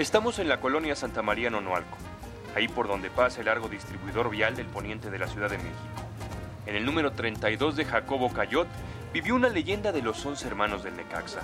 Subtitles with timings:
[0.00, 1.98] Estamos en la colonia Santa María Nonoalco,
[2.56, 5.76] ahí por donde pasa el largo distribuidor vial del poniente de la Ciudad de México.
[6.64, 8.66] En el número 32 de Jacobo Cayot
[9.12, 11.42] vivió una leyenda de los once hermanos del Necaxa.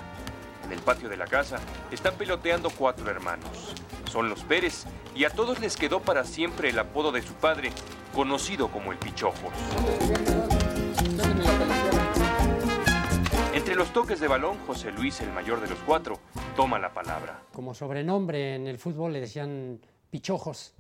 [0.65, 1.59] En el patio de la casa
[1.91, 3.75] están peloteando cuatro hermanos.
[4.11, 7.73] Son los Pérez y a todos les quedó para siempre el apodo de su padre,
[8.15, 9.53] conocido como el Pichojos.
[13.53, 16.19] Entre los toques de balón, José Luis, el mayor de los cuatro,
[16.57, 17.43] toma la palabra.
[17.53, 19.79] Como sobrenombre en el fútbol le decían
[20.11, 20.75] Pichojos,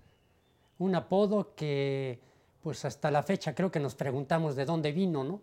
[0.78, 2.18] un apodo que
[2.62, 5.42] pues hasta la fecha creo que nos preguntamos de dónde vino, ¿no?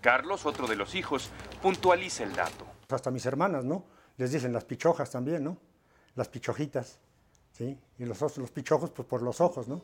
[0.00, 1.30] Carlos, otro de los hijos,
[1.62, 2.66] puntualiza el dato.
[2.90, 3.84] Hasta mis hermanas, ¿no?
[4.18, 5.56] Les dicen las pichojas también, ¿no?
[6.16, 7.00] Las pichojitas,
[7.52, 7.78] ¿sí?
[7.98, 9.82] Y los, los pichojos, pues por los ojos, ¿no?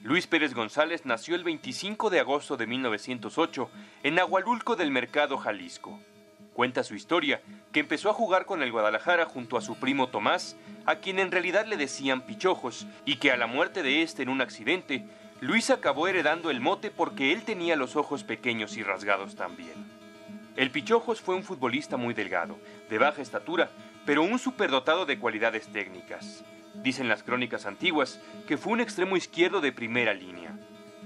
[0.00, 3.70] Luis Pérez González nació el 25 de agosto de 1908
[4.02, 6.00] en Agualulco del Mercado, Jalisco.
[6.54, 7.40] Cuenta su historia
[7.72, 11.30] que empezó a jugar con el Guadalajara junto a su primo Tomás, a quien en
[11.30, 15.06] realidad le decían pichojos, y que a la muerte de este en un accidente,
[15.40, 19.74] Luis acabó heredando el mote porque él tenía los ojos pequeños y rasgados también.
[20.54, 22.58] El Pichojos fue un futbolista muy delgado,
[22.90, 23.70] de baja estatura,
[24.04, 26.44] pero un superdotado de cualidades técnicas.
[26.74, 30.51] Dicen las crónicas antiguas que fue un extremo izquierdo de primera línea.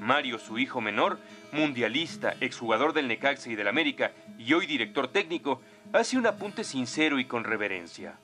[0.00, 1.18] Mario, su hijo menor,
[1.52, 5.60] mundialista, exjugador del Necaxa y del América y hoy director técnico,
[5.92, 8.18] hace un apunte sincero y con reverencia.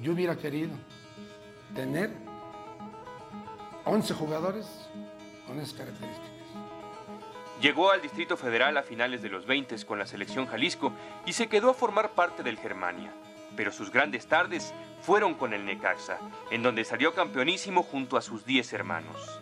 [0.00, 0.72] Yo hubiera querido
[1.74, 2.10] tener
[3.84, 4.66] 11 jugadores
[5.46, 6.30] con esas características.
[7.60, 10.92] Llegó al Distrito Federal a finales de los 20 con la selección Jalisco
[11.26, 13.12] y se quedó a formar parte del Germania.
[13.54, 16.18] Pero sus grandes tardes fueron con el Necaxa,
[16.50, 19.40] en donde salió campeonísimo junto a sus 10 hermanos.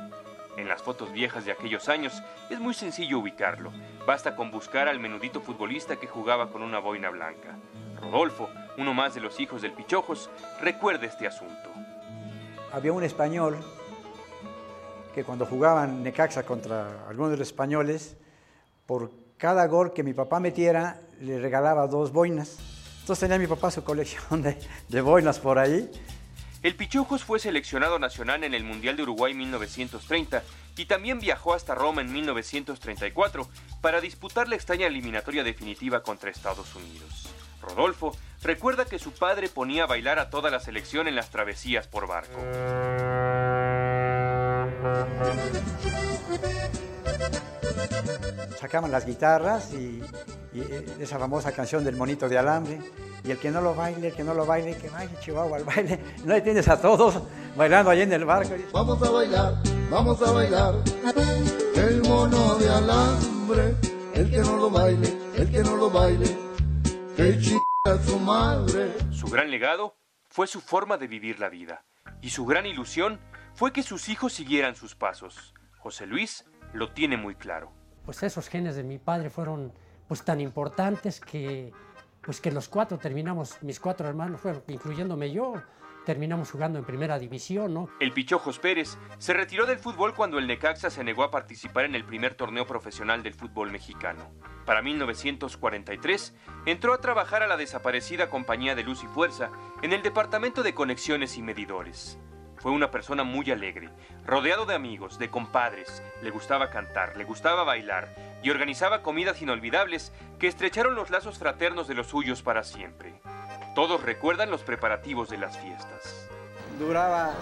[0.58, 2.20] En las fotos viejas de aquellos años
[2.50, 3.70] es muy sencillo ubicarlo.
[4.04, 7.56] Basta con buscar al menudito futbolista que jugaba con una boina blanca.
[8.00, 10.28] Rodolfo, uno más de los hijos del Pichojos,
[10.60, 11.70] recuerda este asunto.
[12.72, 13.58] Había un español
[15.14, 18.16] que cuando jugaban Necaxa contra algunos de los españoles,
[18.84, 22.58] por cada gol que mi papá metiera, le regalaba dos boinas.
[23.02, 24.58] Entonces tenía mi papá su colección de,
[24.88, 25.88] de boinas por ahí.
[26.62, 30.42] El Pichujos fue seleccionado nacional en el Mundial de Uruguay 1930
[30.76, 33.48] y también viajó hasta Roma en 1934
[33.80, 37.28] para disputar la extraña eliminatoria definitiva contra Estados Unidos.
[37.62, 41.86] Rodolfo recuerda que su padre ponía a bailar a toda la selección en las travesías
[41.86, 42.40] por barco.
[48.58, 50.02] Sacaban las guitarras y,
[50.52, 50.62] y
[51.00, 52.80] esa famosa canción del monito de alambre.
[53.24, 55.64] Y el que no lo baile, el que no lo baile, que baile Chihuahua al
[55.64, 56.00] baile.
[56.24, 57.20] No le tienes a todos
[57.56, 58.54] bailando ahí en el barco.
[58.72, 59.54] Vamos a bailar,
[59.90, 60.74] vamos a bailar.
[61.74, 63.74] El mono de alambre,
[64.14, 66.36] el que no lo baile, el que no lo baile.
[67.16, 68.94] Que chica su madre.
[69.10, 69.96] Su gran legado
[70.28, 71.84] fue su forma de vivir la vida.
[72.22, 73.20] Y su gran ilusión
[73.54, 75.54] fue que sus hijos siguieran sus pasos.
[75.78, 77.72] José Luis lo tiene muy claro.
[78.04, 79.72] Pues esos genes de mi padre fueron
[80.06, 81.72] pues tan importantes que
[82.22, 85.54] pues que los cuatro terminamos, mis cuatro hermanos, bueno, incluyéndome yo,
[86.04, 87.88] terminamos jugando en primera división, ¿no?
[88.00, 91.94] El Pichojos Pérez se retiró del fútbol cuando el Necaxa se negó a participar en
[91.94, 94.30] el primer torneo profesional del fútbol mexicano.
[94.64, 96.34] Para 1943
[96.66, 99.50] entró a trabajar a la desaparecida Compañía de Luz y Fuerza
[99.82, 102.18] en el Departamento de Conexiones y Medidores.
[102.60, 103.88] Fue una persona muy alegre,
[104.26, 110.12] rodeado de amigos, de compadres, le gustaba cantar, le gustaba bailar y organizaba comidas inolvidables
[110.40, 113.20] que estrecharon los lazos fraternos de los suyos para siempre.
[113.74, 116.28] Todos recuerdan los preparativos de las fiestas.
[116.78, 117.32] Duraba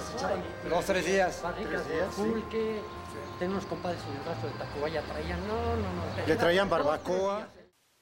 [0.68, 1.42] dos, tres días.
[1.42, 2.82] Barricas de pulque,
[3.38, 6.26] tenía unos compadres en el rastro de Tacubaya, traían, no, no, no.
[6.26, 7.48] Le traían barbacoa.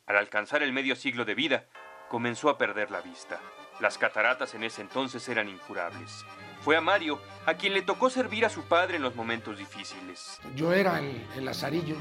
[0.07, 1.67] Al alcanzar el medio siglo de vida,
[2.09, 3.41] comenzó a perder la vista.
[3.81, 6.25] Las cataratas en ese entonces eran incurables.
[6.65, 10.41] Fue a Mario a quien le tocó servir a su padre en los momentos difíciles.
[10.57, 11.97] Yo era el, el lazarillo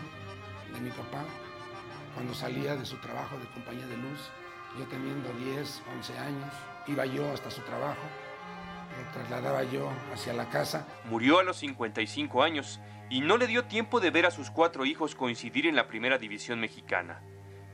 [0.73, 1.25] de mi papá
[2.13, 4.31] cuando salía de su trabajo de compañía de luz.
[4.79, 6.53] Yo teniendo 10, 11 años,
[6.87, 7.99] iba yo hasta su trabajo,
[8.97, 10.87] lo trasladaba yo hacia la casa.
[11.09, 12.79] Murió a los 55 años
[13.09, 16.17] y no le dio tiempo de ver a sus cuatro hijos coincidir en la primera
[16.17, 17.21] división mexicana.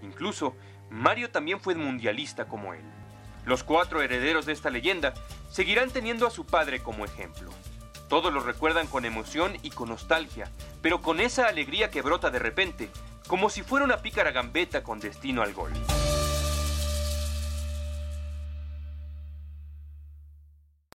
[0.01, 0.55] Incluso,
[0.89, 2.83] Mario también fue mundialista como él.
[3.49, 5.15] Los cuatro herederos de esta leyenda
[5.49, 7.49] seguirán teniendo a su padre como ejemplo.
[8.07, 10.51] Todos lo recuerdan con emoción y con nostalgia,
[10.83, 12.91] pero con esa alegría que brota de repente,
[13.27, 15.71] como si fuera una pícara gambeta con destino al gol.